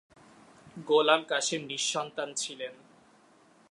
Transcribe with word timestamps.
গোলাম 0.87 1.21
কাসেম 1.23 1.61
নিঃসন্তান 1.61 2.29
ছিলেন। 2.33 2.73